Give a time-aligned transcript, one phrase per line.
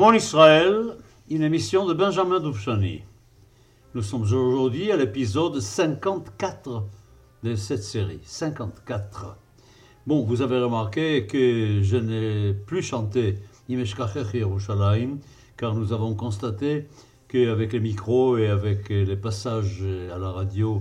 [0.00, 0.96] Mon Israël,
[1.28, 3.02] une émission de Benjamin Doufchani.
[3.94, 6.84] Nous sommes aujourd'hui à l'épisode 54
[7.42, 8.20] de cette série.
[8.22, 9.36] 54.
[10.06, 15.18] Bon, vous avez remarqué que je n'ai plus chanté Imeshkachech Yerushalayim,
[15.58, 16.88] car nous avons constaté
[17.28, 20.80] qu'avec les micros et avec les passages à la radio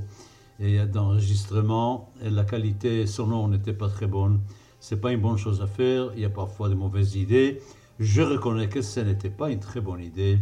[0.61, 4.39] et d'enregistrement, la qualité sonore n'était pas très bonne.
[4.79, 7.59] C'est pas une bonne chose à faire, il y a parfois de mauvaises idées.
[7.99, 10.37] Je reconnais que ce n'était pas une très bonne idée.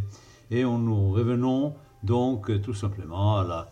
[0.52, 3.68] Et on nous revenons donc tout simplement à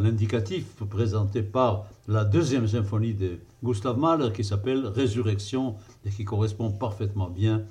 [0.00, 6.72] l'indicatif présenté par la deuxième symphonie de Gustav Mahler qui s'appelle Résurrection et qui correspond
[6.72, 7.62] parfaitement bien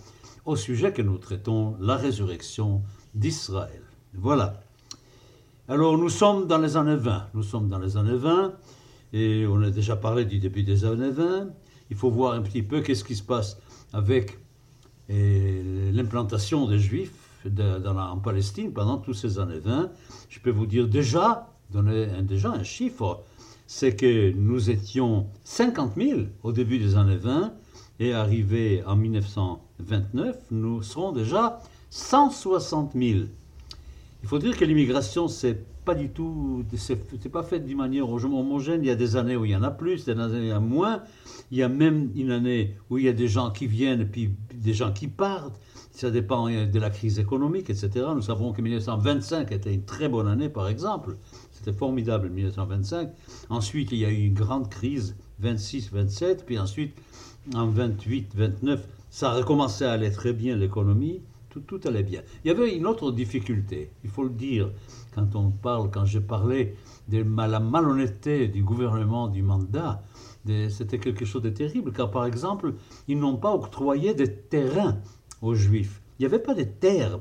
[0.46, 2.82] au sujet que nous traitons, la résurrection
[3.14, 3.82] d'Israël.
[4.14, 4.62] Voilà.
[5.68, 7.28] Alors nous sommes dans les années 20.
[7.34, 8.54] Nous sommes dans les années 20
[9.12, 11.50] et on a déjà parlé du début des années 20.
[11.90, 13.58] Il faut voir un petit peu qu'est-ce qui se passe
[13.92, 14.40] avec
[15.10, 17.14] l'implantation des Juifs
[17.46, 19.92] en Palestine pendant toutes ces années 20.
[20.30, 23.24] Je peux vous dire déjà, donner déjà un chiffre,
[23.68, 27.54] c'est que nous étions 50 000 au début des années 20
[28.00, 33.20] et arrivé en 1929, nous serons déjà 160 000.
[34.24, 38.84] Il faut dire que l'immigration, c'est pas du tout, c'est pas fait d'une manière homogène.
[38.84, 40.50] Il y a des années où il y en a plus, des années où il
[40.50, 41.04] y en a moins.
[41.50, 44.06] Il y a même une année où il y a des gens qui viennent et
[44.06, 45.60] puis des gens qui partent.
[45.92, 48.06] Ça dépend de la crise économique, etc.
[48.14, 51.18] Nous savons que 1925 était une très bonne année, par exemple.
[51.52, 53.10] C'était formidable, 1925.
[53.50, 56.46] Ensuite, il y a eu une grande crise, 26-27.
[56.46, 56.94] Puis ensuite,
[57.56, 58.80] en 28-29,
[59.10, 61.22] ça a recommencé à aller très bien, l'économie.
[61.50, 62.22] Tout, tout, allait bien.
[62.44, 64.70] Il y avait une autre difficulté, il faut le dire,
[65.16, 66.76] quand on parle, quand je parlais
[67.08, 70.04] de la malhonnêteté du gouvernement du mandat,
[70.70, 72.74] c'était quelque chose de terrible, car par exemple,
[73.08, 74.98] ils n'ont pas octroyé de terrain
[75.42, 76.02] aux Juifs.
[76.18, 77.20] Il n'y avait pas de terre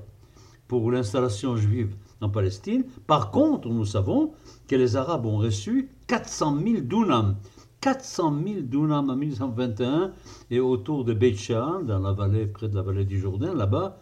[0.68, 2.84] pour l'installation juive en Palestine.
[3.06, 4.32] Par contre, nous savons
[4.68, 7.36] que les Arabes ont reçu 400 000 dunams.
[7.80, 10.12] 400 000 dunams en 1921
[10.50, 13.98] et autour de Beit Shean, dans la vallée, près de la vallée du Jourdain, là-bas.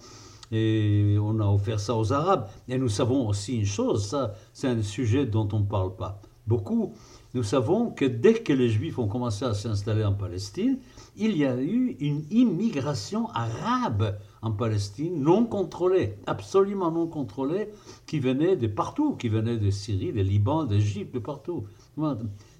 [0.52, 2.46] Et on a offert ça aux Arabes.
[2.68, 6.22] Et nous savons aussi une chose, ça, c'est un sujet dont on ne parle pas
[6.46, 6.94] beaucoup.
[7.34, 10.78] Nous savons que dès que les Juifs ont commencé à s'installer en Palestine,
[11.16, 17.70] il y a eu une immigration arabe en Palestine non contrôlée, absolument non contrôlée,
[18.06, 21.64] qui venait de partout, qui venait de Syrie, de Liban, d'Égypte, de partout.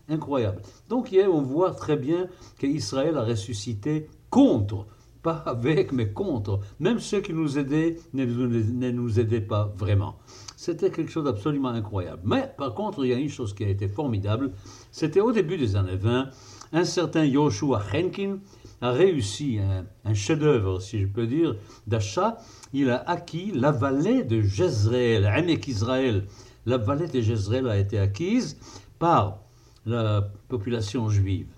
[0.08, 0.60] Incroyable.
[0.88, 2.26] Donc on voit très bien
[2.58, 4.86] qu'Israël a ressuscité contre,
[5.22, 6.58] pas avec, mais contre.
[6.80, 10.16] Même ceux qui nous aidaient ne, ne nous aidaient pas vraiment.
[10.64, 12.22] C'était quelque chose d'absolument incroyable.
[12.25, 14.50] Mais par contre, il y a une chose qui a été formidable.
[14.91, 16.30] C'était au début des années 20,
[16.72, 18.38] un certain Yoshua Henkin
[18.80, 19.58] a réussi
[20.06, 21.54] un, chef-d'œuvre, si je peux dire,
[21.86, 22.38] d'achat.
[22.72, 26.24] Il a acquis la vallée de Jezreel, Amek Israël.
[26.64, 28.56] La vallée de Jezreel a été acquise
[28.98, 29.41] par
[29.84, 31.48] la population juive.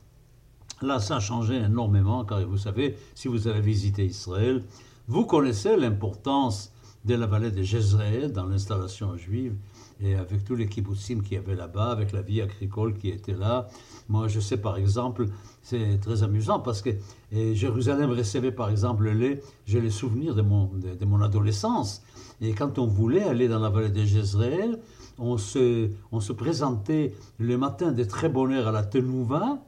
[0.83, 4.65] Là, ça a changé énormément, car vous savez, si vous avez visité Israël,
[5.07, 6.73] vous connaissez l'importance
[7.07, 9.55] de la vallée de Jezreel dans l'installation juive
[10.01, 13.35] et avec tous les kibbutzim qui y avait là-bas, avec la vie agricole qui était
[13.35, 13.69] là.
[14.09, 15.27] Moi, je sais par exemple,
[15.63, 16.91] c'est très amusant parce que
[17.33, 22.03] Jérusalem recevait par exemple le lait, j'ai les souvenirs de mon, de, mon adolescence.
[22.41, 24.79] Et quand on voulait aller dans la vallée de Jezreel,
[25.19, 29.59] on se, on se présentait le matin de très bonne heure à la Tenouva,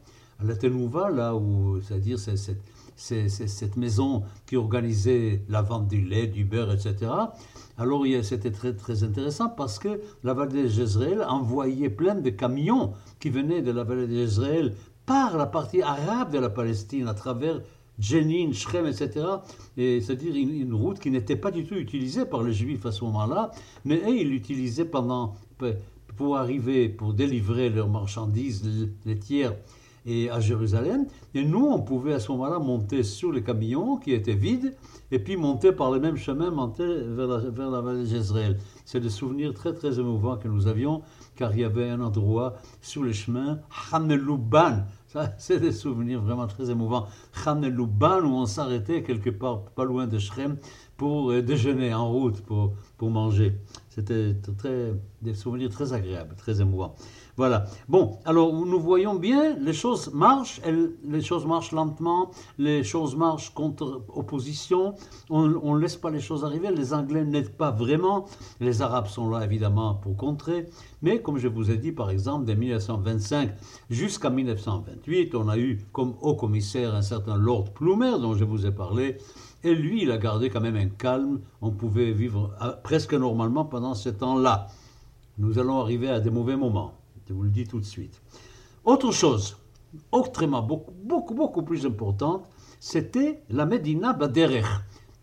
[0.41, 2.63] à la Tenouva, là où, c'est-à-dire, c'est cette
[2.99, 7.13] c'est cette maison qui organisait la vente du lait, du beurre, etc.
[7.79, 13.31] Alors c'était très, très intéressant parce que la vallée de envoyait plein de camions qui
[13.31, 14.73] venaient de la vallée de
[15.07, 17.63] par la partie arabe de la Palestine, à travers
[18.01, 19.27] Jenin, Shrem, etc.
[19.77, 23.53] c'est-à-dire une, route qui n'était pas du tout utilisée par les Juifs à ce moment-là,
[23.85, 25.37] mais ils l'utilisaient pendant
[26.17, 29.55] pour arriver, pour délivrer leurs marchandises laitières
[30.09, 31.07] et à Jérusalem.
[31.35, 34.75] Et nous, on pouvait à ce moment-là monter sur les camions qui étaient vides
[35.11, 38.59] et puis monter par le même chemin, monter vers la, vers la vallée d'Israël.
[38.87, 41.03] C'est des souvenirs très très émouvants que nous avions
[41.37, 43.61] car il y avait un endroit sur le chemin,
[43.93, 44.85] Hanelouban.
[45.07, 47.07] Ça, c'est des souvenirs vraiment très émouvants.
[47.47, 50.57] Hanelouban, où on s'arrêtait quelque part pas loin de Shrem
[50.99, 53.55] pour euh, déjeuner en route, pour, pour manger.
[53.89, 54.93] C'était très,
[55.23, 56.95] des souvenirs très agréables, très émouvants.
[57.37, 57.67] Voilà.
[57.89, 60.61] Bon, alors nous voyons bien, les choses marchent,
[61.05, 64.95] les choses marchent lentement, les choses marchent contre opposition,
[65.31, 68.27] on ne laisse pas les choses arriver, les Anglais n'aident pas vraiment,
[68.59, 70.67] les Arabes sont là évidemment pour contrer,
[71.01, 73.53] mais comme je vous ai dit par exemple, dès 1925
[73.89, 78.67] jusqu'à 1928, on a eu comme haut commissaire un certain Lord Plumer dont je vous
[78.67, 79.17] ai parlé,
[79.65, 81.41] Et lui, il a gardé quand même un calme.
[81.61, 84.69] On pouvait vivre euh, presque normalement pendant ce temps-là.
[85.39, 86.95] Nous allons arriver à des mauvais moments.
[87.29, 88.21] Je vous le dis tout de suite.
[88.85, 89.57] Autre chose,
[90.13, 92.49] autrement beaucoup, beaucoup, beaucoup plus importante,
[92.81, 94.65] c'était la Medina Baderech,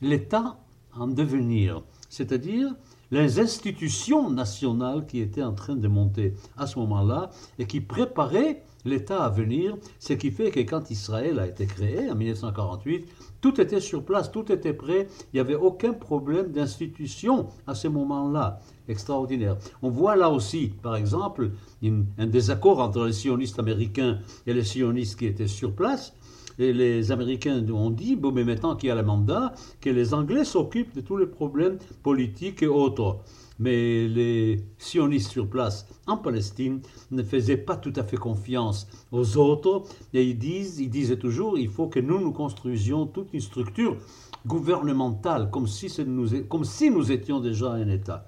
[0.01, 0.57] l'État
[0.95, 2.75] en devenir, c'est-à-dire
[3.11, 7.29] les institutions nationales qui étaient en train de monter à ce moment-là
[7.59, 12.09] et qui préparaient l'État à venir, ce qui fait que quand Israël a été créé
[12.09, 13.07] en 1948,
[13.41, 17.87] tout était sur place, tout était prêt, il n'y avait aucun problème d'institution à ce
[17.87, 18.59] moment-là.
[18.87, 19.57] Extraordinaire.
[19.81, 21.51] On voit là aussi, par exemple,
[21.83, 26.13] un désaccord entre les sionistes américains et les sionistes qui étaient sur place.
[26.57, 30.13] Et les Américains ont dit, bon, mais maintenant qu'il y a le mandat, que les
[30.13, 33.19] Anglais s'occupent de tous les problèmes politiques et autres.
[33.57, 36.81] Mais les sionistes sur place en Palestine
[37.11, 41.57] ne faisaient pas tout à fait confiance aux autres et ils disent, ils disaient toujours,
[41.57, 43.97] il faut que nous nous construisions toute une structure
[44.45, 48.27] gouvernementale, comme si, nous, étions déjà un État.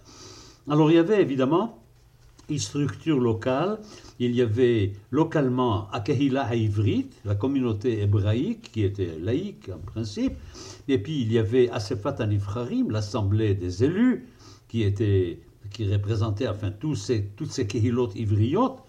[0.67, 1.79] Alors il y avait évidemment
[2.49, 3.79] une structure locale.
[4.19, 10.33] Il y avait localement Akehila Haïvrit, la communauté hébraïque qui était laïque en principe.
[10.87, 14.27] Et puis il y avait Asefat Anifrarim, l'assemblée des élus,
[14.67, 15.39] qui, était,
[15.71, 18.83] qui représentait enfin tous ces, toutes ces Kehilot ivriotes,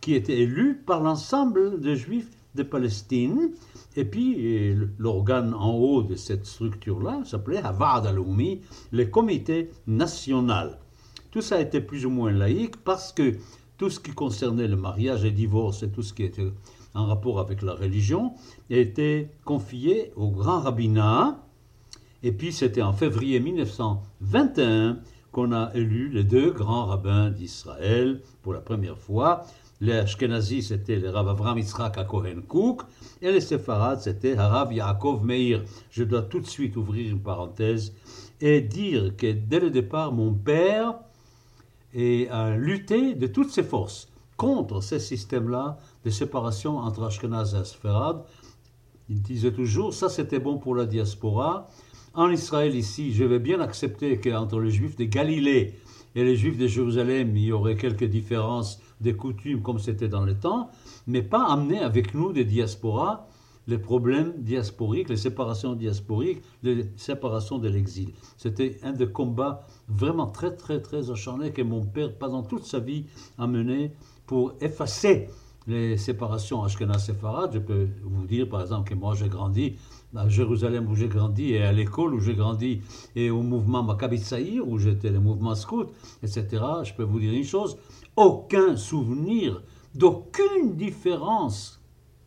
[0.00, 3.50] qui étaient élus par l'ensemble des juifs de Palestine.
[3.96, 8.60] Et puis l'organe en haut de cette structure-là s'appelait Havad Aloumi,
[8.92, 10.78] le comité national.
[11.30, 13.36] Tout ça était plus ou moins laïque parce que
[13.78, 16.52] tout ce qui concernait le mariage et le divorce et tout ce qui était
[16.94, 18.34] en rapport avec la religion
[18.68, 21.38] était confié au grand rabbinat.
[22.22, 24.98] Et puis c'était en février 1921
[25.32, 29.44] qu'on a élu les deux grands rabbins d'Israël pour la première fois.
[29.80, 32.82] Les Ashkenazis, c'était le Rav Avram Yitzhak Kohen Kouk,
[33.22, 35.62] et les Séfarades, c'était Harav Yaakov Meir.
[35.90, 37.94] Je dois tout de suite ouvrir une parenthèse
[38.42, 40.96] et dire que dès le départ, mon père
[42.30, 48.22] a lutté de toutes ses forces contre ce système-là de séparation entre Ashkenaz et Asferad.
[49.08, 51.66] Il disait toujours, ça c'était bon pour la diaspora.
[52.12, 55.74] En Israël ici, je vais bien accepter qu'entre les juifs de Galilée
[56.16, 60.24] et les juifs de Jérusalem, il y aurait quelques différences de coutumes comme c'était dans
[60.24, 60.70] le temps,
[61.06, 63.28] mais pas amener avec nous des diasporas
[63.68, 68.10] les problèmes diasporiques, les séparations diasporiques, les séparations de l'exil.
[68.36, 72.80] C'était un des combats vraiment très, très, très acharnés que mon père, pendant toute sa
[72.80, 73.04] vie,
[73.38, 73.92] a mené
[74.26, 75.28] pour effacer
[75.68, 77.52] les séparations Ashkenaz-Séfarad.
[77.52, 79.76] Je peux vous dire, par exemple, que moi, j'ai grandi
[80.14, 82.80] à Jérusalem où j'ai grandi et à l'école où j'ai grandi
[83.14, 84.20] et au mouvement Maccabi
[84.60, 85.88] où j'étais le mouvement scout,
[86.22, 86.46] etc.
[86.84, 87.76] Je peux vous dire une chose,
[88.16, 89.62] aucun souvenir
[89.94, 91.80] d'aucune différence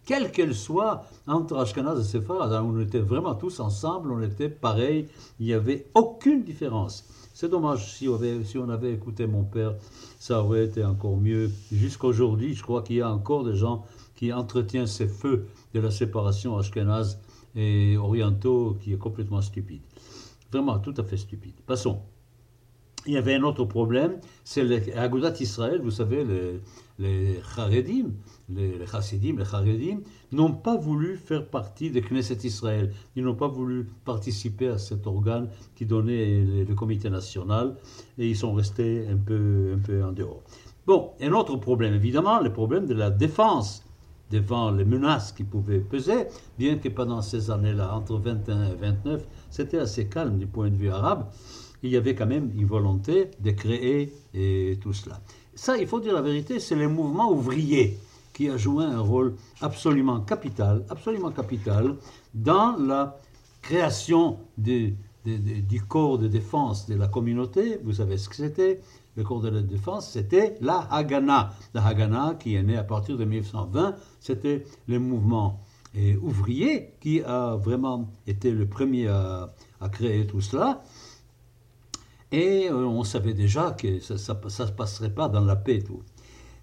[0.05, 2.51] quelle qu'elle soit, entre Ashkenaz et Sepharad.
[2.51, 5.08] On était vraiment tous ensemble, on était pareils,
[5.39, 7.05] il n'y avait aucune différence.
[7.34, 9.75] C'est dommage, si on, avait, si on avait écouté mon père,
[10.19, 11.50] ça aurait été encore mieux.
[11.72, 15.79] Jusqu'à aujourd'hui, je crois qu'il y a encore des gens qui entretiennent ces feux de
[15.79, 17.17] la séparation Ashkenaz
[17.55, 19.81] et orientaux qui est complètement stupide.
[20.51, 21.55] Vraiment tout à fait stupide.
[21.65, 22.01] Passons.
[23.05, 26.62] Il y avait un autre problème, c'est l'Agudat Israël, vous savez, les,
[27.00, 28.12] les Haredim,
[28.50, 30.00] les, les Hasidim, les Haredim,
[30.31, 32.93] n'ont pas voulu faire partie de Knesset Israël.
[33.17, 37.75] Ils n'ont pas voulu participer à cet organe qui donnait le, comité national
[38.17, 40.41] et ils sont restés un peu, un peu en dehors.
[40.86, 43.83] Bon, un autre problème, évidemment, le problème de la défense
[44.34, 46.25] devant les menaces qui pouvaient peser,
[46.58, 50.75] bien que pendant ces années-là, entre 21 et 29, c'était assez calme du point de
[50.75, 51.28] vue arabe,
[51.84, 54.12] il y avait quand même une volonté de créer
[54.82, 55.22] tout cela.
[55.54, 58.00] Ça, il faut dire la vérité, c'est le mouvement ouvrier
[58.34, 61.96] qui a joué un rôle absolument capital, absolument capital
[62.34, 63.20] dans la
[63.62, 64.98] création du
[65.88, 67.80] corps de défense de la communauté.
[67.84, 68.82] Vous savez ce que c'était?
[69.15, 71.53] Le corps de la défense, c'était la Haganah.
[71.74, 75.60] La Haganah, qui est née à partir de 1920, c'était le mouvement
[76.22, 79.53] ouvrier qui a vraiment été le premier à,
[79.91, 80.82] créer tout cela.
[82.32, 85.84] Et euh, on savait déjà que ça ne se passerait pas dans la paix.
[85.84, 86.01] Tout.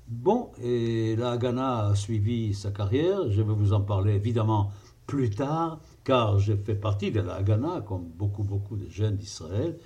[0.09, 3.30] Bon, et la Haganah a suivi sa carrière.
[3.30, 4.73] Je vais vous en parler évidemment
[5.07, 5.80] plus tard,
[6.11, 9.79] car j'ai fait partie de la Haganah, comme beaucoup, beaucoup de jeunes d'Israël.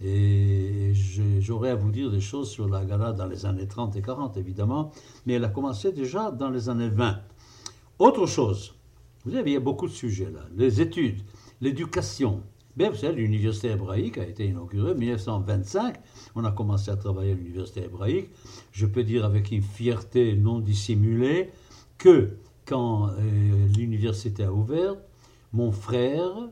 [0.00, 0.92] Et
[1.40, 4.36] j'aurais à vous dire des choses sur la Haganah dans les années 30 et 40,
[4.36, 4.92] évidemment,
[5.26, 7.18] mais elle a commencé déjà dans les années 20.
[7.98, 8.76] Autre chose,
[9.24, 10.42] vous avez il y a beaucoup de sujets là.
[10.56, 11.20] Les études,
[11.60, 12.42] l'éducation,
[12.76, 15.96] Bien, vous savez, l'université hébraïque a été inaugurée en 1925.
[16.36, 18.30] On a commencé à travailler à l'université hébraïque.
[18.70, 21.50] Je peux dire avec une fierté non dissimulée
[21.98, 22.30] que
[22.64, 24.94] quand euh, l'université a ouvert,
[25.52, 26.50] mon frère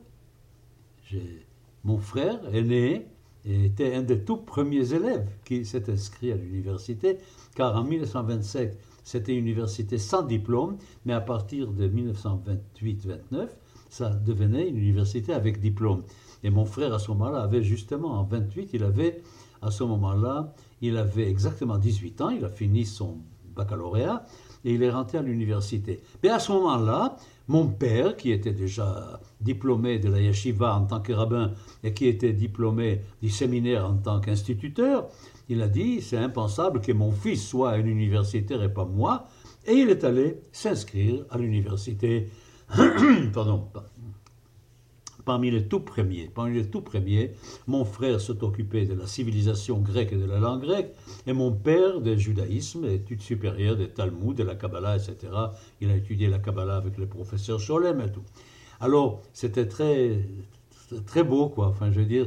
[1.84, 3.06] mon frère aîné
[3.44, 7.18] était un des tout premiers élèves qui s'est inscrit à l'université,
[7.54, 10.76] car en 1927, c'était une université sans diplôme,
[11.06, 13.48] mais à partir de 1928-29,
[13.88, 16.02] ça devenait une université avec diplôme.
[16.44, 19.22] Et mon frère, à ce moment-là, avait justement, en 28, il avait,
[19.62, 23.18] à ce moment-là, il avait exactement 18 ans, il a fini son
[23.56, 24.26] baccalauréat,
[24.64, 26.00] et il est rentré à l'université.
[26.22, 27.16] Mais à ce moment-là,
[27.50, 31.52] mon père, qui était déjà diplômé de la yeshiva en tant que rabbin
[31.82, 35.08] et qui était diplômé du séminaire en tant qu'instituteur,
[35.48, 39.26] il a dit c'est impensable que mon fils soit un universitaire et pas moi.
[39.66, 42.30] Et il est allé s'inscrire à l'université.
[43.34, 43.66] Pardon,
[45.30, 46.28] parmi les tout premiers.
[46.34, 47.34] Parmi les tout premiers,
[47.68, 50.92] mon frère s'est occupé de la civilisation grecque et de la langue grecque,
[51.24, 55.32] et mon père du judaïsme, études supérieures, des Talmud, de la Kabbalah, etc.
[55.80, 58.24] Il a étudié la Kabbalah avec le professeur Scholem et tout.
[58.80, 60.18] Alors, c'était très,
[61.06, 61.68] très beau, quoi.
[61.68, 62.26] Enfin, je veux dire,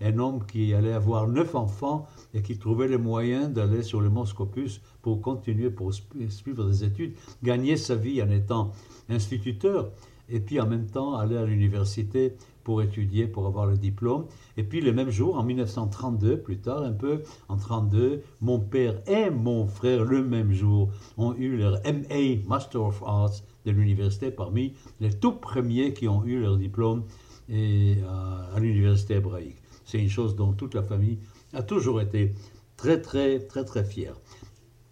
[0.00, 4.08] un homme qui allait avoir neuf enfants et qui trouvait les moyens d'aller sur le
[4.08, 7.12] Mont Scopus pour continuer, pour suivre des études,
[7.42, 8.72] gagner sa vie en étant
[9.10, 9.90] instituteur
[10.32, 12.34] et puis en même temps aller à l'université
[12.64, 14.26] pour étudier, pour avoir le diplôme.
[14.56, 19.00] Et puis le même jour, en 1932, plus tard un peu, en 32, mon père
[19.06, 24.30] et mon frère le même jour ont eu leur MA, Master of Arts, de l'université,
[24.32, 27.04] parmi les tout premiers qui ont eu leur diplôme
[27.48, 29.58] et, à, à l'université hébraïque.
[29.84, 31.18] C'est une chose dont toute la famille
[31.52, 32.34] a toujours été
[32.76, 34.14] très, très, très, très fière.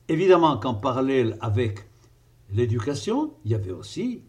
[0.08, 1.88] Évidemment qu'en parallèle avec
[2.52, 4.22] l'éducation, il y avait aussi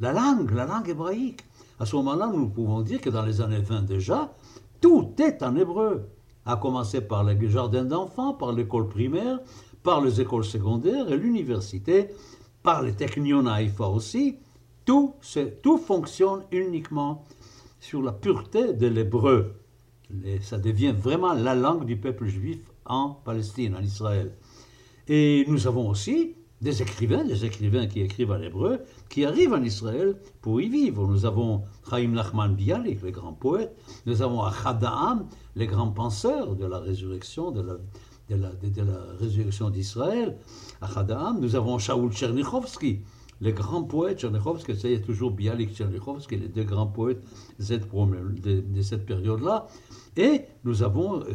[0.00, 1.44] la langue, la langue hébraïque.
[1.78, 4.32] À ce moment-là, nous pouvons dire que dans les années 20 déjà,
[4.80, 6.08] tout est en hébreu,
[6.44, 9.40] à commencer par les jardins d'enfants, par l'école primaire,
[9.82, 12.08] par les écoles secondaires et l'université,
[12.62, 14.36] par les technions à aussi.
[14.84, 15.14] Tout,
[15.62, 17.24] tout fonctionne uniquement
[17.80, 19.54] sur la pureté de l'hébreu.
[20.40, 24.32] Ça devient vraiment la langue du peuple juif en Palestine, en Israël.
[25.08, 29.62] Et nous avons aussi des écrivains, des écrivains qui écrivent en hébreu, qui arrivent en
[29.62, 31.06] Israël pour y vivre.
[31.06, 36.66] Nous avons Chaim Nachman Bialik, le grand poète, nous avons Achadaam, les grands penseurs de
[36.66, 37.78] la résurrection, de
[38.30, 38.50] la,
[39.20, 40.36] résurrection d'Israël.
[40.80, 43.00] Achadaam, nous avons Shaul Tchernichovski,
[43.42, 47.22] les grands poètes, Tchernichovski, c'est toujours Bialik Tchernichovski, les deux grands poètes
[47.58, 49.66] de cette, de cette période-là.
[50.16, 51.34] Et nous avons euh,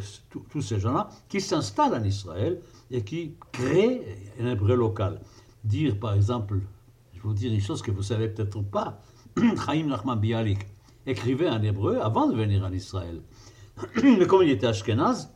[0.50, 2.60] tous ces gens-là qui s'installent en Israël
[2.92, 4.02] et qui créent
[4.40, 5.22] un hébreu local.
[5.64, 6.60] Dire par exemple,
[7.14, 9.02] je vais vous dire une chose que vous savez peut-être pas,
[9.66, 10.60] Chaim Nachman Bialik
[11.06, 13.22] écrivait en hébreu avant de venir en Israël.
[14.04, 15.34] Mais comme il était ashkenaz,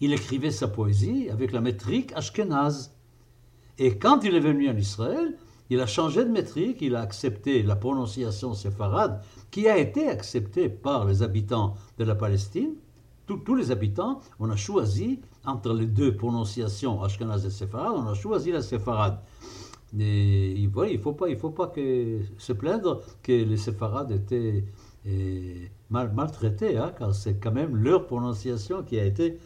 [0.00, 2.94] il écrivait sa poésie avec la métrique ashkenaz.
[3.78, 5.36] Et quand il est venu en Israël,
[5.70, 10.68] il a changé de métrique, il a accepté la prononciation séfarade, qui a été acceptée
[10.68, 12.74] par les habitants de la Palestine.
[13.36, 18.14] Tous les habitants, on a choisi entre les deux prononciations, Ashkenaz et séfarade, on a
[18.14, 19.18] choisi la séfarade.
[19.98, 24.64] Et il ne faut pas, il faut pas se plaindre que les séfarades étaient
[25.90, 29.38] mal, maltraités, hein, car c'est quand même leur prononciation qui a été,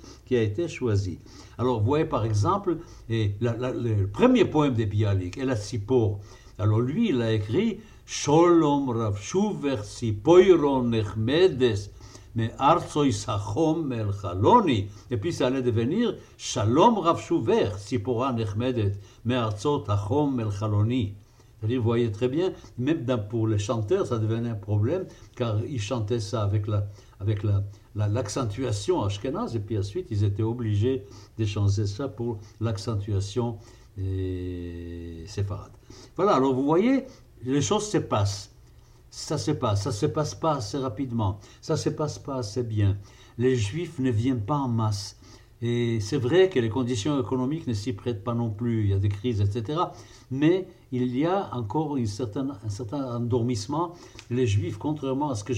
[0.68, 1.18] choisie.
[1.58, 6.18] Alors, vous voyez par exemple, le premier poème de Bialik, El Sipor.
[6.58, 11.90] Alors, lui, il a écrit Sholom Rav Shuver Sipoiron Nechmedes,
[12.34, 12.52] mais
[13.12, 14.88] Sachom El Chaloni.
[15.10, 18.92] Et puis, ça allait devenir Shalom Rav Shuver Siporan Nechmedet,
[19.24, 21.14] mais Arzot Achom El Chaloni.
[21.62, 26.18] Vous voyez très bien, même pour les chanteurs, ça devenait un problème, car ils chantaient
[26.18, 26.88] ça avec la,
[27.20, 27.62] avec la,
[27.94, 31.06] l'accentuation ashkenaz, et puis ensuite ils étaient obligés
[31.38, 33.58] de changer ça pour l'accentuation
[35.26, 35.72] séfarade.
[36.16, 37.04] Voilà, alors vous voyez,
[37.44, 38.51] les choses se passent.
[39.14, 42.96] Ça se passe, ça se passe pas assez rapidement, ça se passe pas assez bien.
[43.36, 45.18] Les juifs ne viennent pas en masse.
[45.60, 48.94] Et c'est vrai que les conditions économiques ne s'y prêtent pas non plus, il y
[48.94, 49.80] a des crises, etc.
[50.30, 53.92] Mais il y a encore une certaine, un certain endormissement.
[54.30, 55.52] Les Juifs, contrairement à ce que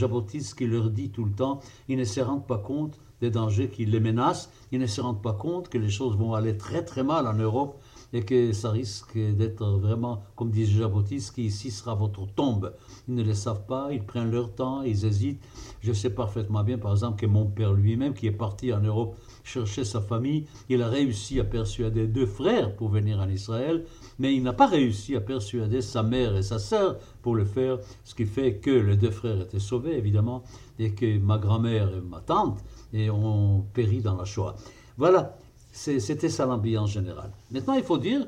[0.57, 3.87] qui leur dit tout le temps, ils ne se rendent pas compte des dangers qui
[3.87, 7.05] les menacent, ils ne se rendent pas compte que les choses vont aller très très
[7.05, 7.81] mal en Europe
[8.15, 12.73] et que ça risque d'être vraiment, comme disait Jabotinsky, ici sera votre tombe.
[13.09, 15.43] Ils ne le savent pas, ils prennent leur temps, ils hésitent.
[15.81, 19.17] Je sais parfaitement bien, par exemple, que mon père lui-même, qui est parti en Europe
[19.43, 23.85] chercher sa famille, il a réussi à persuader deux frères pour venir en Israël,
[24.21, 27.79] mais il n'a pas réussi à persuader sa mère et sa sœur pour le faire,
[28.05, 30.45] ce qui fait que les deux frères étaient sauvés, évidemment,
[30.79, 34.55] et que ma grand-mère et ma tante ont péri dans la Shoah.
[34.97, 35.37] Voilà,
[35.75, 37.33] c'était ça l'ambiance générale.
[37.51, 38.27] Maintenant, il faut dire,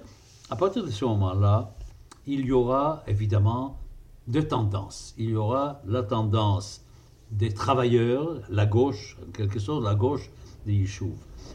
[0.51, 1.73] à partir de ce moment-là,
[2.27, 3.79] il y aura évidemment
[4.27, 5.15] deux tendances.
[5.17, 6.83] Il y aura la tendance
[7.31, 10.29] des travailleurs, la gauche, quelque sorte la gauche
[10.67, 11.15] des Yishuv.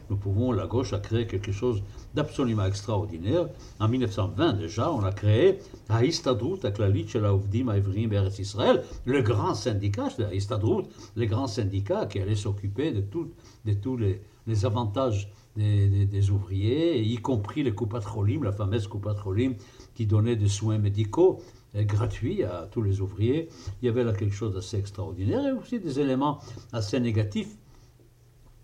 [0.09, 1.83] Nous pouvons, la gauche a créé quelque chose
[2.13, 3.49] d'absolument extraordinaire.
[3.81, 10.07] En 1920 déjà, on a créé Haïstadrout Aklalit Shelauvdim Aivrim Eretz Israël, le grand syndicat,
[10.19, 10.83] Haïstadrout,
[11.17, 13.31] le grand syndicat qui allait s'occuper de, tout,
[13.65, 19.55] de tous les avantages des, ouvriers, y compris les Kupatrolim, la fameuse Kupatrolim
[19.93, 21.41] qui donnait des soins médicaux
[21.75, 23.49] euh, gratuits à tous les ouvriers.
[23.81, 26.39] Il y avait là quelque chose d'assez extraordinaire et aussi des éléments
[26.71, 27.55] assez négatifs.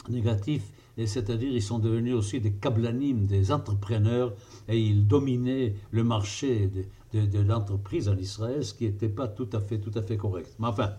[0.09, 0.71] Négatifs,
[1.05, 4.33] c'est-à-dire ils sont devenus aussi des kablanim, des entrepreneurs,
[4.69, 6.71] et ils dominaient le marché
[7.13, 10.15] de, de, l'entreprise en Israël, ce qui n'était pas tout à fait, tout à fait
[10.15, 10.55] correct.
[10.59, 10.93] Mais enfin,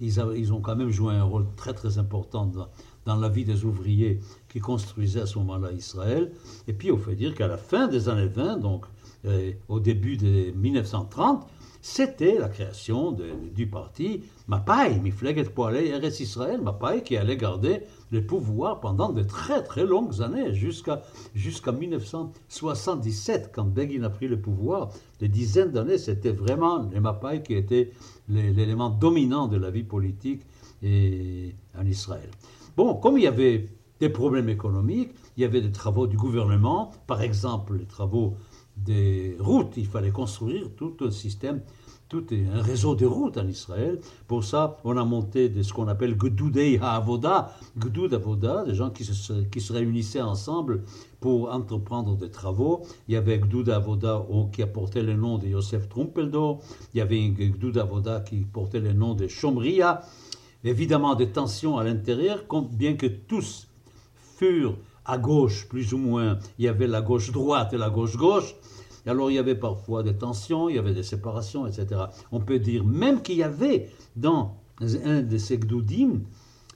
[0.00, 2.68] ils, ils, ont quand même joué un rôle très très important dans,
[3.06, 6.32] dans la vie des ouvriers qui construisaient à ce moment-là Israël.
[6.68, 8.84] Et puis, on fait dire qu'à la fin des années 20, donc
[9.26, 11.46] euh, au début de 1930,
[11.82, 13.16] c'était la création
[13.54, 17.80] du parti Mapai, Mifleget Poalei Eretz Israël, Mapai qui allait garder
[18.10, 21.02] le pouvoir pendant de très très longues années, jusqu'à
[21.34, 24.90] jusqu'à 1977, quand Begin a pris le pouvoir.
[25.20, 27.92] Des dizaines d'années, c'était vraiment les Mapai qui étaient
[28.28, 30.42] l'élément dominant de la vie politique
[30.82, 32.30] en Israël.
[32.76, 33.68] Bon, comme il y avait
[34.00, 38.34] des problèmes économiques, il y avait des travaux du gouvernement, par exemple les travaux
[38.76, 41.60] des routes, il fallait construire tout un système,
[42.08, 44.00] tout un réseau de routes en Israël.
[44.26, 49.04] Pour ça, on a monté ce qu'on appelle Gdoudei HaAvoda, Gdoud Avoda, des gens qui
[49.04, 50.82] se, qui se réunissaient ensemble
[51.20, 52.82] pour entreprendre des travaux.
[53.06, 56.58] Il y avait Gdoud Avoda qui portait le nom de Yosef Trumpeldo,
[56.94, 60.02] il y avait Gdoud Avoda qui portait le nom de Shomria,
[60.64, 63.68] évidemment des tensions à l'intérieur, bien que tous
[64.36, 68.16] furent à gauche, plus ou moins, il y avait la gauche droite et la gauche
[68.16, 68.54] gauche.
[69.06, 72.02] Alors il y avait parfois des tensions, il y avait des séparations, etc.
[72.32, 74.56] On peut dire même qu'il y avait dans
[75.04, 76.20] un de ces gdoudim,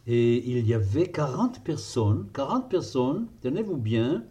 [0.06, 4.24] et il y avait 40 personnes, 40 personnes, tenez-vous bien,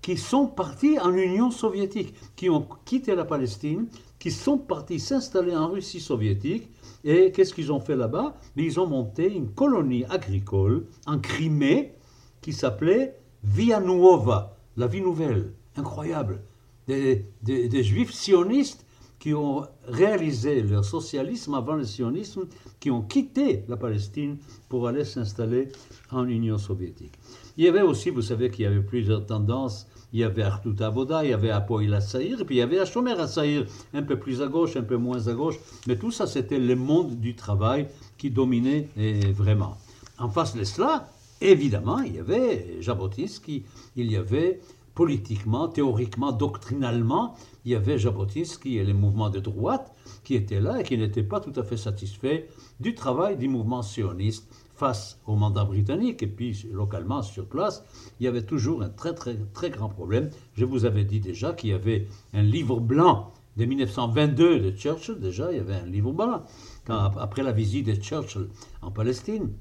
[0.00, 5.54] qui sont partis en Union soviétique, qui ont quitté la Palestine, qui sont partis s'installer
[5.54, 6.68] en Russie soviétique,
[7.04, 8.34] et qu'est-ce qu'ils ont fait là-bas?
[8.56, 11.94] Ils ont monté une colonie agricole en Crimée
[12.40, 15.52] qui s'appelait Via Nuova, la vie nouvelle.
[15.76, 16.42] Incroyable.
[16.88, 18.86] Des, des, juifs sionistes
[19.18, 22.46] qui ont réalisé leur socialisme avant le sionisme,
[22.78, 25.68] qui ont quitté la Palestine pour aller s'installer
[26.10, 27.14] en Union soviétique.
[27.56, 29.88] Il y avait aussi, vous savez qu'il y avait plusieurs tendances.
[30.12, 32.78] Il y avait Artout Avoda, il y avait Apoïla Saïr, et puis il y avait
[32.78, 35.56] Ashomer Saïr, un peu plus à gauche, un peu moins à gauche.
[35.86, 38.88] Mais tout ça, c'était le monde du travail qui dominait
[39.34, 39.76] vraiment.
[40.18, 43.64] En face de cela, évidemment, il y avait Jabotinsky,
[43.96, 44.60] il y avait
[44.98, 50.80] politiquement, théoriquement, doctrinalement, il y avait Jabotinsky et les mouvements de droite qui étaient là
[50.80, 52.46] et qui n'étaient pas tout à fait satisfaits
[52.80, 57.84] du travail du mouvement sioniste face au mandat britannique et puis localement sur place,
[58.18, 60.30] il y avait toujours un très très très grand problème.
[60.54, 65.20] Je vous avais dit déjà qu'il y avait un livre blanc de 1922 de Churchill,
[65.20, 66.42] déjà il y avait un livre blanc,
[66.88, 68.48] après la visite de Churchill
[68.82, 69.52] en Palestine.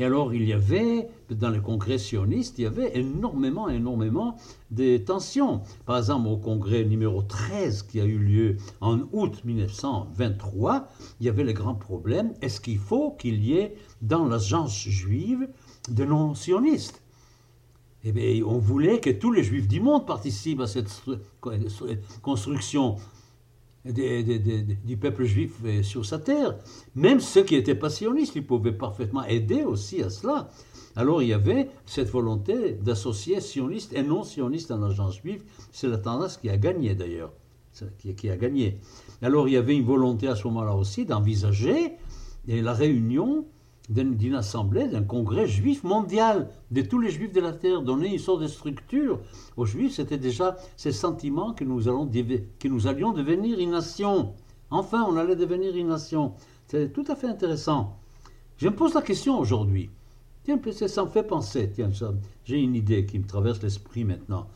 [0.00, 4.38] Et alors, il y avait, dans le congrès sioniste, il y avait énormément, énormément
[4.70, 5.60] de tensions.
[5.84, 10.88] Par exemple, au congrès numéro 13 qui a eu lieu en août 1923,
[11.20, 15.50] il y avait le grand problème, est-ce qu'il faut qu'il y ait dans l'agence juive
[15.90, 17.02] des non-sionistes
[18.02, 20.88] eh bien, on voulait que tous les juifs du monde participent à cette
[22.22, 22.96] construction
[23.84, 26.56] du peuple juif sur sa terre.
[26.94, 30.50] Même ceux qui étaient passionnistes, ils pouvaient parfaitement aider aussi à cela.
[30.96, 35.42] Alors il y avait cette volonté d'associer sionistes et non sionistes dans l'agence juive.
[35.72, 37.32] C'est la tendance qui a gagné d'ailleurs.
[37.98, 38.80] Qui, qui a gagné.
[39.22, 41.92] Alors il y avait une volonté à ce moment-là aussi d'envisager
[42.46, 43.46] la réunion
[43.90, 48.18] d'une assemblée, d'un congrès juif mondial de tous les juifs de la terre, donner une
[48.18, 49.18] sorte de structure
[49.56, 52.08] aux juifs, c'était déjà ce sentiment que nous, allons,
[52.64, 54.34] nous allions devenir une nation.
[54.70, 56.34] Enfin, on allait devenir une nation.
[56.68, 57.98] C'est tout à fait intéressant.
[58.58, 59.90] Je me pose la question aujourd'hui.
[60.44, 61.70] Tiens, ça me fait penser.
[61.74, 61.90] Tiens,
[62.44, 64.46] j'ai une idée qui me traverse l'esprit maintenant.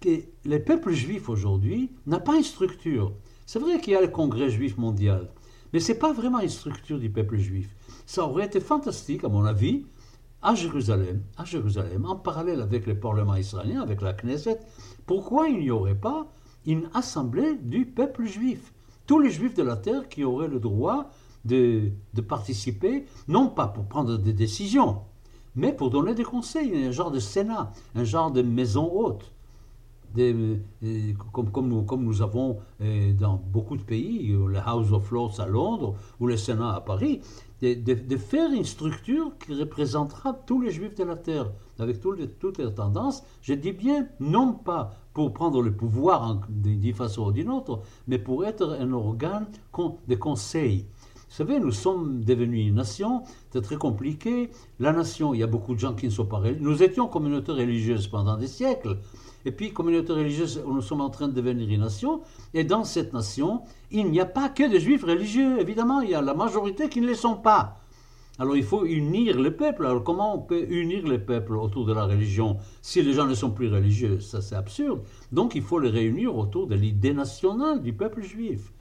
[0.00, 3.12] Que les peuples juifs aujourd'hui n'ont pas une structure.
[3.46, 5.28] C'est vrai qu'il y a le congrès juif mondial,
[5.72, 7.75] mais ce n'est pas vraiment une structure du peuple juif.
[8.06, 9.84] Ça aurait été fantastique, à mon avis,
[10.42, 14.60] à Jérusalem, à Jérusalem, en parallèle avec le Parlement israélien, avec la Knesset,
[15.06, 16.28] pourquoi il n'y aurait pas
[16.66, 18.72] une assemblée du peuple juif?
[19.06, 21.10] Tous les juifs de la terre qui auraient le droit
[21.44, 25.02] de, de participer, non pas pour prendre des décisions,
[25.54, 29.32] mais pour donner des conseils, un genre de Sénat, un genre de maison haute.
[30.16, 36.26] Des, comme, nous, avons dans beaucoup de pays, le House of Lords à Londres ou
[36.26, 37.20] le Sénat à Paris,
[37.62, 42.74] de, faire une structure qui représentera tous les juifs de la terre, avec toutes les
[42.74, 43.22] tendances.
[43.42, 48.18] Je dis bien, non pas pour prendre le pouvoir d'une façon ou d'une autre, mais
[48.18, 49.46] pour être un organe
[50.08, 50.86] de conseil.
[51.28, 54.50] Vous savez, nous sommes devenus une nation, c'est très compliqué.
[54.78, 56.60] La nation, il y a beaucoup de gens qui ne sont pas religieux.
[56.60, 58.98] Nous étions communauté religieuse pendant des siècles.
[59.46, 62.20] Et puis, communauté religieuse, nous sommes en train de devenir une nation.
[62.52, 65.60] Et dans cette nation, il n'y a pas que des juifs religieux.
[65.60, 67.78] Évidemment, il y a la majorité qui ne les sont pas.
[68.38, 69.86] Alors il faut unir les peuples.
[69.86, 73.34] Alors comment on peut unir les peuples autour de la religion si les gens ne
[73.34, 74.20] sont plus religieux?
[74.20, 75.00] Ça c'est absurde.
[75.32, 78.72] Donc il faut les réunir autour de l'idée nationale du peuple juif.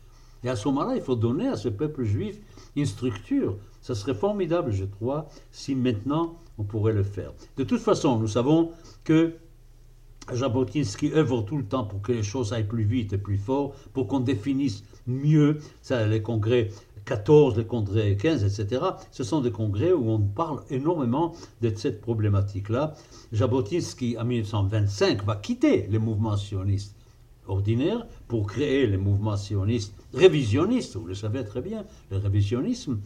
[0.44, 2.38] Et à ce moment-là, il faut donner à ce peuple juif
[2.76, 3.56] une structure.
[3.82, 7.32] Ça serait formidable, je crois, si maintenant on pourrait le faire.
[7.56, 8.72] De toute façon, nous savons
[9.04, 9.36] que
[10.34, 13.74] Jabotinsky œuvre tout le temps pour que les choses aillent plus vite et plus fort,
[13.94, 15.60] pour qu'on définisse mieux
[15.92, 16.70] les congrès
[17.06, 18.82] 14, les congrès 15, etc.
[19.12, 22.96] Ce sont des congrès où on parle énormément de cette problématique-là.
[23.32, 26.96] Jabotinsky, en 1925, va quitter les mouvements sionistes
[27.48, 33.00] ordinaires pour créer les mouvements sionistes révisionnistes, vous le savez très bien, le révisionnisme,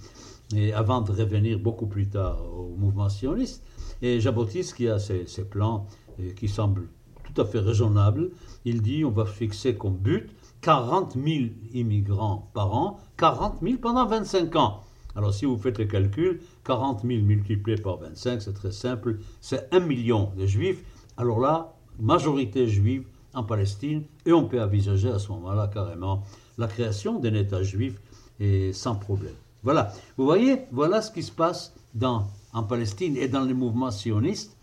[0.74, 3.64] avant de revenir beaucoup plus tard au mouvement sioniste.
[4.02, 5.86] Et Jabotinsky a ses, ses plans
[6.20, 6.88] euh, qui semblent
[7.34, 8.32] tout à fait raisonnable.
[8.66, 10.30] Il dit on va fixer comme but
[10.62, 11.28] 40 000
[11.74, 14.82] immigrants par an, 40 000 pendant 25 ans.
[15.16, 19.74] Alors si vous faites le calcul, 40 000 multiplié par 25, c'est très simple, c'est
[19.74, 20.84] 1 million de juifs.
[21.18, 26.24] Alors là, majorité juive en Palestine, et on peut envisager à ce moment-là carrément
[26.58, 28.00] la création d'un État juif
[28.40, 29.34] et sans problème.
[29.64, 33.92] Voilà, vous voyez, voilà ce qui se passe dans, en Palestine et dans les mouvements
[33.92, 34.56] sionistes.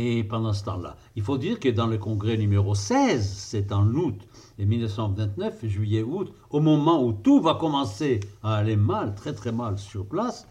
[0.00, 3.84] Et pendant ce temps-là, il faut dire que dans le congrès numéro 16, c'est en
[3.94, 4.14] août
[4.60, 10.06] 1929, juillet-août, au moment où tout va commencer à aller mal, très très mal sur
[10.06, 10.46] place,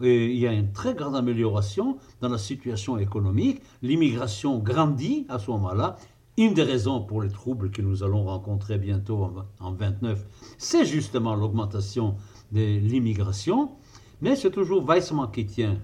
[0.00, 3.60] il y a une très grande amélioration dans la situation économique.
[3.82, 5.96] L'immigration grandit à ce moment-là.
[6.36, 9.24] Une des raisons pour les troubles que nous allons rencontrer bientôt
[9.58, 10.24] en 1929,
[10.58, 12.14] c'est justement l'augmentation
[12.52, 13.72] de l'immigration.
[14.20, 15.78] Mais c'est toujours Weissman qui tient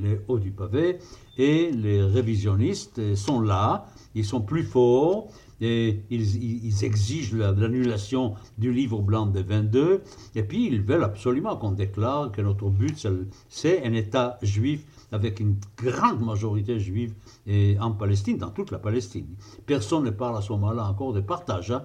[0.00, 0.98] les hauts du pavé
[1.38, 5.28] et les révisionnistes sont là, ils sont plus forts,
[5.62, 10.02] et ils, exigent l'annulation du livre blanc de 22,
[10.34, 13.06] et puis ils veulent absolument qu'on déclare que notre but,
[13.48, 17.14] c'est un État juif avec une grande majorité juive
[17.46, 19.26] et en Palestine, dans toute la Palestine.
[19.64, 21.70] Personne ne parle à ce moment-là encore de partage.
[21.70, 21.84] Hein.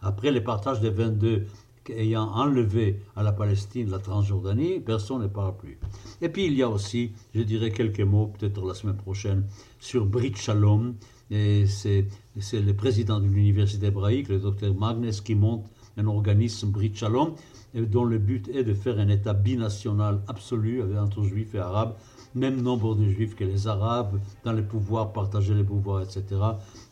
[0.00, 1.46] Après les partages de 22
[1.90, 5.78] ayant enlevé à la Palestine la Transjordanie, personne ne parle plus.
[6.20, 9.46] Et puis il y a aussi, je dirais quelques mots, peut-être la semaine prochaine,
[9.80, 10.94] sur Brit Shalom.
[11.30, 12.06] Et c'est,
[12.52, 15.64] le président de l'université hébraïque, le docteur Magnes, qui monte
[15.96, 17.34] un organisme Brit Shalom,
[17.74, 21.94] dont le but est de faire un État binational absolu entre juifs et arabes,
[22.34, 26.24] même nombre de juifs que les arabes, dans les pouvoirs, partager les pouvoirs, etc.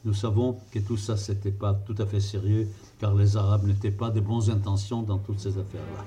[0.04, 2.68] Nous savons que tout ça, n'était pas tout à fait sérieux
[3.00, 6.04] car les Arabes n'étaient pas de bonnes intentions dans toutes ces affaires-là.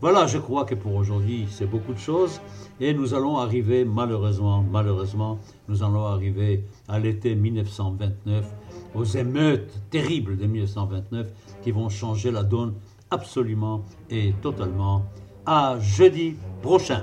[0.00, 2.40] Voilà, je crois que pour aujourd'hui, c'est beaucoup de choses.
[2.80, 8.44] Et nous allons arriver, malheureusement, malheureusement, nous allons arriver à l'été 1929,
[8.94, 12.74] aux émeutes terribles de 1929 qui vont changer la donne
[13.10, 15.04] absolument et totalement.
[15.46, 17.02] À jeudi prochain.